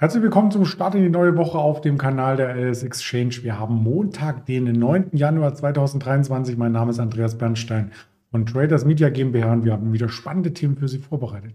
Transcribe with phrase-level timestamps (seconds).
[0.00, 3.42] Herzlich willkommen zum Start in die neue Woche auf dem Kanal der LS Exchange.
[3.42, 5.10] Wir haben Montag, den 9.
[5.12, 6.56] Januar 2023.
[6.56, 7.92] Mein Name ist Andreas Bernstein
[8.30, 11.52] von Traders Media GmbH und wir haben wieder spannende Themen für Sie vorbereitet.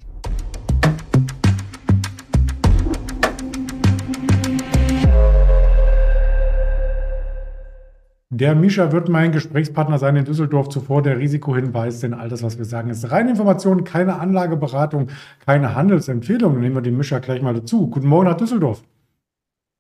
[8.38, 10.68] Der Mischa wird mein Gesprächspartner sein in Düsseldorf.
[10.68, 15.08] Zuvor der Risikohinweis, denn all das, was wir sagen, ist reine Information, keine Anlageberatung,
[15.46, 16.60] keine Handelsempfehlung.
[16.60, 17.90] Nehmen wir den Mischa gleich mal dazu.
[17.90, 18.84] Guten Morgen nach Düsseldorf.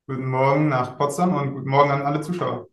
[0.07, 2.69] Guten Morgen nach Potsdam und guten Morgen an alle Zuschauer.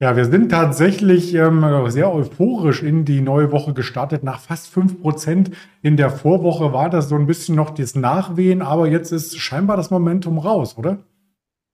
[0.00, 4.22] Ja, wir sind tatsächlich ähm, sehr euphorisch in die neue Woche gestartet.
[4.22, 8.60] Nach fast fünf Prozent in der Vorwoche war das so ein bisschen noch das Nachwehen,
[8.60, 10.98] aber jetzt ist scheinbar das Momentum raus, oder?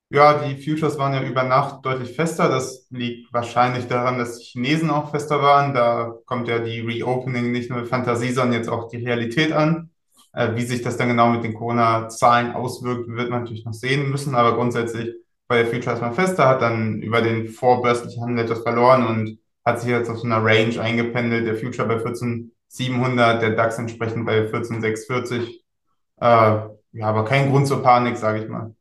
[0.09, 2.49] Ja, die Futures waren ja über Nacht deutlich fester.
[2.49, 5.75] Das liegt wahrscheinlich daran, dass die Chinesen auch fester waren.
[5.75, 9.91] Da kommt ja die Reopening nicht nur Fantasie, sondern jetzt auch die Realität an.
[10.33, 14.09] Äh, wie sich das dann genau mit den Corona-Zahlen auswirkt, wird man natürlich noch sehen
[14.11, 14.37] müssen.
[14.37, 15.15] Aber grundsätzlich
[15.49, 19.81] war der Future erstmal fester, hat dann über den vorbörslichen Handel etwas verloren und hat
[19.81, 21.47] sich jetzt auf so einer Range eingependelt.
[21.47, 25.65] Der Future bei 14,700, der DAX entsprechend bei 14,640.
[26.21, 26.71] Äh, ja,
[27.01, 28.75] aber kein Grund zur Panik, sage ich mal.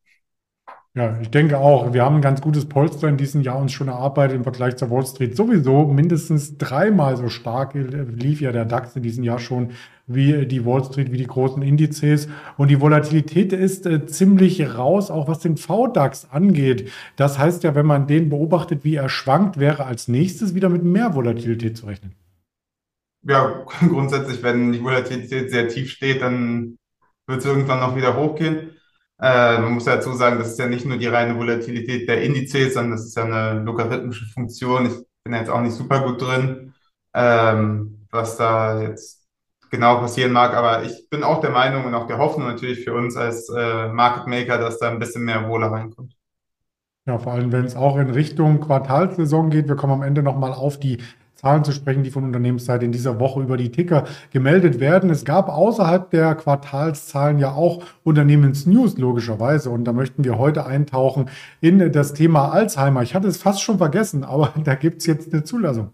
[0.95, 3.89] Ja, ich denke auch, wir haben ein ganz gutes Polster in diesem Jahr uns schon
[3.89, 5.35] erarbeitet im Vergleich zur Wall Street.
[5.35, 9.71] Sowieso mindestens dreimal so stark lief ja der DAX in diesem Jahr schon
[10.07, 12.29] wie die Wall Street, wie die großen Indizes.
[12.55, 16.89] Und die Volatilität ist äh, ziemlich raus, auch was den VDAX angeht.
[17.17, 20.85] Das heißt ja, wenn man den beobachtet, wie er schwankt, wäre als nächstes wieder mit
[20.85, 22.13] mehr Volatilität zu rechnen.
[23.23, 26.77] Ja, grundsätzlich, wenn die Volatilität sehr tief steht, dann
[27.27, 28.69] wird es irgendwann noch wieder hochgehen.
[29.21, 32.73] Äh, man muss dazu sagen, das ist ja nicht nur die reine Volatilität der Indizes,
[32.73, 34.87] sondern das ist ja eine logarithmische Funktion.
[34.87, 36.73] Ich bin ja jetzt auch nicht super gut drin,
[37.13, 39.25] ähm, was da jetzt
[39.71, 42.93] genau passieren mag, aber ich bin auch der Meinung und auch der Hoffnung natürlich für
[42.93, 46.15] uns als äh, Market Maker, dass da ein bisschen mehr Wohle reinkommt.
[47.07, 49.67] Ja, vor allem, wenn es auch in Richtung Quartalssaison geht.
[49.67, 50.97] Wir kommen am Ende nochmal auf die
[51.35, 55.09] Zahlen zu sprechen, die von Unternehmensseite in dieser Woche über die Ticker gemeldet werden.
[55.09, 61.29] Es gab außerhalb der Quartalszahlen ja auch Unternehmensnews logischerweise und da möchten wir heute eintauchen
[61.61, 63.03] in das Thema Alzheimer.
[63.03, 65.91] Ich hatte es fast schon vergessen, aber da gibt es jetzt eine Zulassung.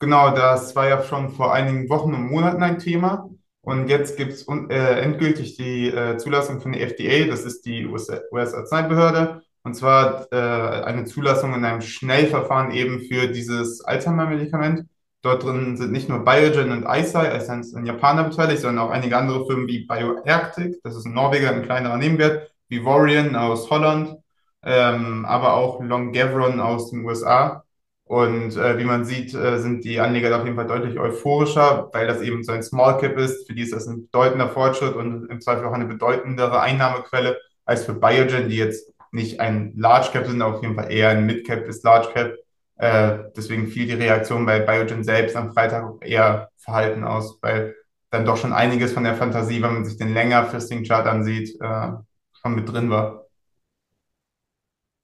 [0.00, 3.30] Genau, das war ja schon vor einigen Wochen und Monaten ein Thema.
[3.62, 7.86] Und jetzt gibt es äh, endgültig die äh, Zulassung von der FDA, das ist die
[7.86, 9.42] US-Arzneibehörde.
[9.64, 14.86] Und zwar äh, eine Zulassung in einem Schnellverfahren eben für dieses Alzheimer-Medikament.
[15.22, 18.90] Dort drin sind nicht nur Biogen und Eisai, Eisai ist ein Japaner beteiligt, sondern auch
[18.90, 24.18] einige andere Firmen wie BioArctic, das ist ein Norweger, ein kleinerer Nebenwert, Vivorion aus Holland,
[24.62, 27.64] ähm, aber auch Longevron aus den USA.
[28.04, 32.06] Und äh, wie man sieht, äh, sind die Anleger auf jeden Fall deutlich euphorischer, weil
[32.06, 33.46] das eben so ein Small Cap ist.
[33.46, 37.84] Für die ist das ein bedeutender Fortschritt und im Zweifel auch eine bedeutendere Einnahmequelle als
[37.86, 41.46] für Biogen, die jetzt nicht ein Large Cap sind, auf jeden Fall eher ein Mid
[41.46, 42.34] Cap bis Large Cap.
[42.76, 47.74] Äh, deswegen fiel die Reaktion bei Biogen selbst am Freitag eher verhalten aus, weil
[48.10, 51.92] dann doch schon einiges von der Fantasie, wenn man sich den längerfristigen Chart ansieht, äh,
[52.32, 53.24] schon mit drin war.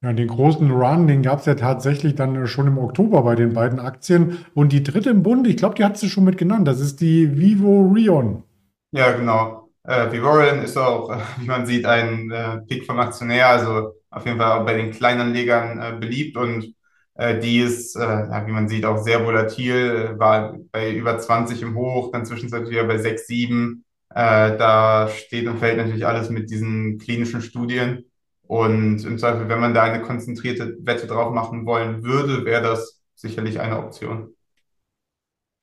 [0.03, 3.53] Ja, den großen Run, den gab es ja tatsächlich dann schon im Oktober bei den
[3.53, 4.45] beiden Aktien.
[4.55, 7.01] Und die dritte im Bund, ich glaube, die hat sie schon mit genannt, das ist
[7.01, 8.43] die Vivo Rion.
[8.93, 9.69] Ja, genau.
[9.85, 14.39] Äh, Vivorion ist auch, wie man sieht, ein äh, Pick vom Aktionär, also auf jeden
[14.39, 16.75] Fall auch bei den Kleinanlegern äh, beliebt und
[17.15, 21.63] äh, die ist, äh, ja, wie man sieht, auch sehr volatil, war bei über 20
[21.63, 23.85] im Hoch, dann zwischenzeitlich wieder bei 6, 7.
[24.11, 28.05] Äh, da steht und fällt natürlich alles mit diesen klinischen Studien.
[28.43, 33.01] Und im Zweifel, wenn man da eine konzentrierte Wette drauf machen wollen würde, wäre das
[33.15, 34.35] sicherlich eine Option.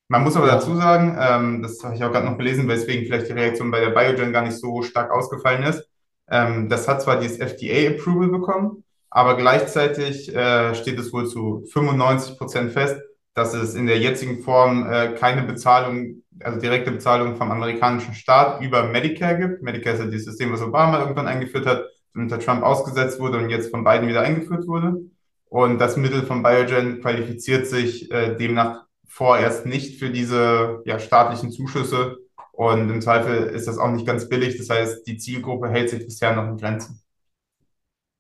[0.09, 3.27] Man muss aber dazu sagen, ähm, das habe ich auch gerade noch gelesen, weswegen vielleicht
[3.27, 5.86] die Reaktion bei der Biogen gar nicht so stark ausgefallen ist.
[6.29, 12.37] Ähm, das hat zwar dieses FDA-Approval bekommen, aber gleichzeitig äh, steht es wohl zu 95
[12.37, 12.99] Prozent fest,
[13.33, 18.61] dass es in der jetzigen Form äh, keine Bezahlung, also direkte Bezahlung vom amerikanischen Staat
[18.61, 19.61] über Medicare gibt.
[19.61, 21.85] Medicare ist ja dieses System, was Obama irgendwann eingeführt hat,
[22.15, 25.01] unter Trump ausgesetzt wurde und jetzt von Biden wieder eingeführt wurde.
[25.49, 31.51] Und das Mittel von Biogen qualifiziert sich äh, demnach vorerst nicht für diese ja, staatlichen
[31.51, 32.17] Zuschüsse
[32.57, 34.57] und im Zweifel ist das auch nicht ganz billig.
[34.57, 36.99] Das heißt, die Zielgruppe hält sich bisher noch in Grenzen.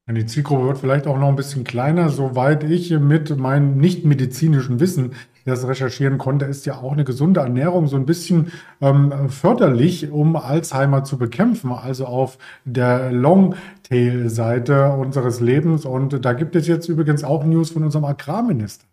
[0.07, 2.09] Die Zielgruppe wird vielleicht auch noch ein bisschen kleiner.
[2.09, 5.13] Soweit ich mit meinem nicht medizinischen Wissen
[5.45, 10.35] das recherchieren konnte, ist ja auch eine gesunde Ernährung so ein bisschen ähm, förderlich, um
[10.35, 15.83] Alzheimer zu bekämpfen, also auf der Longtail-Seite unseres Lebens.
[15.83, 18.85] Und da gibt es jetzt übrigens auch News von unserem Agrarminister.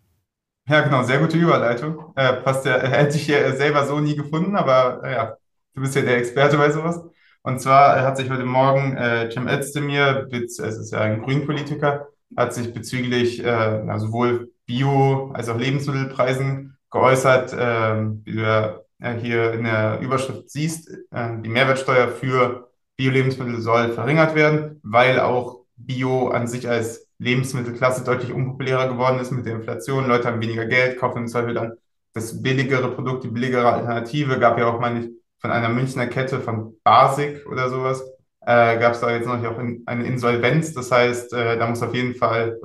[0.67, 2.11] Ja, genau, sehr gute Überleitung.
[2.15, 5.37] Äh, passt ja, hätte ich ja selber so nie gefunden, aber äh, ja,
[5.75, 7.01] du bist ja der Experte bei sowas.
[7.43, 12.53] Und zwar hat sich heute Morgen äh, Cem Özdemir, es ist ja ein Grünpolitiker, hat
[12.55, 17.95] sich bezüglich äh, sowohl Bio- als auch Lebensmittelpreisen geäußert, äh,
[18.25, 18.79] wie du ja
[19.21, 25.59] hier in der Überschrift siehst, äh, die Mehrwertsteuer für Bio-Lebensmittel soll verringert werden, weil auch
[25.75, 30.07] Bio an sich als Lebensmittelklasse deutlich unpopulärer geworden ist mit der Inflation.
[30.07, 31.73] Leute haben weniger Geld, kaufen im Zweifel dann
[32.13, 34.39] das billigere Produkt, die billigere Alternative.
[34.39, 38.01] Gab ja auch mal nicht von einer Münchner Kette von Basic oder sowas,
[38.41, 40.73] äh, gab es da jetzt noch auch in, eine Insolvenz.
[40.73, 42.59] Das heißt, äh, da muss auf jeden Fall,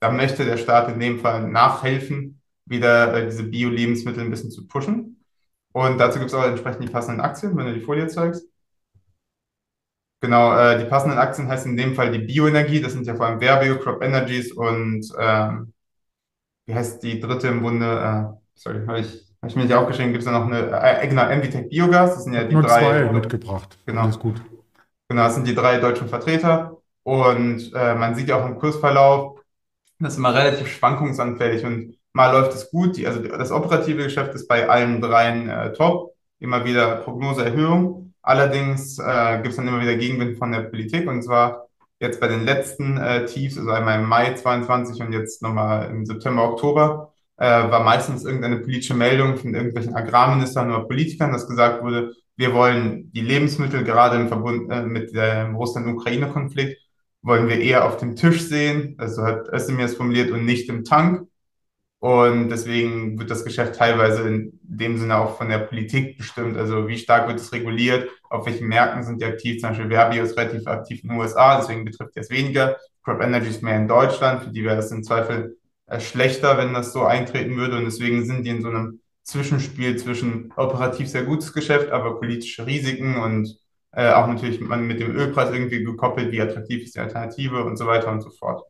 [0.00, 4.66] da möchte der Staat in dem Fall nachhelfen, wieder äh, diese Bio-Lebensmittel ein bisschen zu
[4.66, 5.24] pushen.
[5.72, 8.46] Und dazu gibt es auch entsprechend die passenden Aktien, wenn du die Folie zeigst.
[10.24, 13.26] Genau, äh, die passenden Aktien heißen in dem Fall die Bioenergie, das sind ja vor
[13.26, 15.74] allem Verbio, Crop Energies und ähm,
[16.64, 17.84] wie heißt die dritte im Bunde?
[17.84, 21.06] Äh, sorry, habe ich, hab ich mir nicht aufgeschrieben, gibt es da noch eine, äh,
[21.06, 22.80] genau, Envitec Biogas, das sind ja die Nur drei.
[22.80, 23.76] zwei mitgebracht.
[23.84, 24.00] Genau.
[24.00, 24.40] Alles gut.
[25.10, 26.78] Genau, das sind die drei deutschen Vertreter.
[27.02, 29.38] Und äh, man sieht ja auch im Kursverlauf,
[29.98, 32.96] das ist immer relativ schwankungsanfällig und mal läuft es gut.
[32.96, 36.14] Die, also das operative Geschäft ist bei allen dreien äh, top.
[36.38, 38.03] Immer wieder Prognoseerhöhung.
[38.24, 41.68] Allerdings äh, gibt es dann immer wieder Gegenwind von der Politik und zwar
[42.00, 46.06] jetzt bei den letzten äh, Tiefs, also einmal im Mai 22 und jetzt nochmal im
[46.06, 51.82] September, Oktober, äh, war meistens irgendeine politische Meldung von irgendwelchen Agrarministern oder Politikern, dass gesagt
[51.82, 56.80] wurde, wir wollen die Lebensmittel gerade im Verbund äh, mit dem Russland-Ukraine-Konflikt,
[57.22, 60.84] wollen wir eher auf dem Tisch sehen, also hat Özdemir es formuliert, und nicht im
[60.84, 61.28] Tank.
[62.04, 66.54] Und deswegen wird das Geschäft teilweise in dem Sinne auch von der Politik bestimmt.
[66.58, 69.58] Also wie stark wird es reguliert, auf welchen Märkten sind die aktiv.
[69.58, 72.76] Zum Beispiel Verbio ist relativ aktiv in den USA, deswegen betrifft es weniger.
[73.02, 75.56] Crop Energy ist mehr in Deutschland, für die wäre es im Zweifel
[75.86, 77.78] äh, schlechter, wenn das so eintreten würde.
[77.78, 82.66] Und deswegen sind die in so einem Zwischenspiel zwischen operativ sehr gutes Geschäft, aber politische
[82.66, 83.56] Risiken und
[83.92, 87.78] äh, auch natürlich man mit dem Ölpreis irgendwie gekoppelt, wie attraktiv ist die Alternative und
[87.78, 88.62] so weiter und so fort.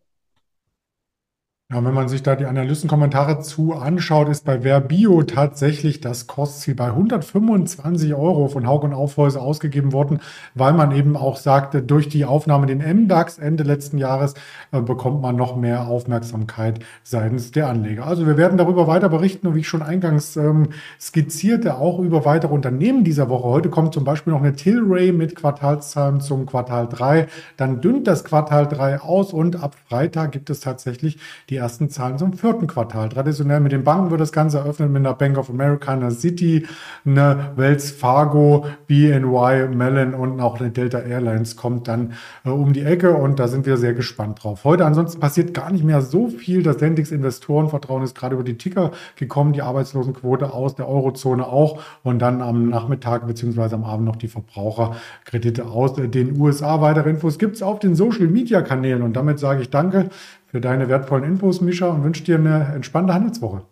[1.73, 6.75] Ja, wenn man sich da die Analystenkommentare zu anschaut, ist bei Verbio tatsächlich das Kostziel
[6.75, 10.21] bei 125 Euro von Haug und Aufhäuser ausgegeben worden,
[10.55, 14.35] weil man eben auch sagte, durch die Aufnahme den MDAX Ende letzten Jahres
[14.73, 18.07] äh, bekommt man noch mehr Aufmerksamkeit seitens der Anleger.
[18.07, 20.69] Also wir werden darüber weiter berichten und wie ich schon eingangs ähm,
[21.01, 23.49] skizzierte, auch über weitere Unternehmen dieser Woche.
[23.49, 27.27] Heute kommt zum Beispiel noch eine Tilray mit Quartalszahlen zum Quartal 3.
[27.57, 31.19] Dann dünnt das Quartal 3 aus und ab Freitag gibt es tatsächlich
[31.49, 33.09] die die ersten Zahlen zum vierten Quartal.
[33.09, 36.67] Traditionell mit den Banken wird das Ganze eröffnet mit einer Bank of America, einer City,
[37.07, 42.15] einer Wells Fargo, BNY, Mellon und auch eine Delta Airlines kommt dann
[42.45, 44.65] äh, um die Ecke und da sind wir sehr gespannt drauf.
[44.65, 46.65] Heute ansonsten passiert gar nicht mehr so viel.
[46.65, 51.81] Das Sendix Investorenvertrauen ist gerade über die Ticker gekommen, die Arbeitslosenquote aus der Eurozone auch
[52.03, 53.77] und dann am Nachmittag bzw.
[53.77, 56.81] am Abend noch die Verbraucherkredite aus den USA.
[56.81, 60.11] Weitere Infos gibt es auf den Social Media Kanälen und damit sage ich danke
[60.55, 63.65] für deine wertvollen Infos, Mischa, und wünsche dir eine entspannte Handelswoche.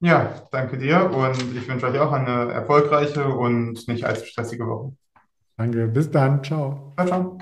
[0.00, 4.92] Ja, danke dir und ich wünsche euch auch eine erfolgreiche und nicht allzu stressige Woche.
[5.56, 6.92] Danke, bis dann, ciao.
[6.98, 7.38] Ciao, ciao.